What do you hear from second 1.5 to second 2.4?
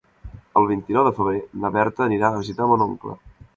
na Berta anirà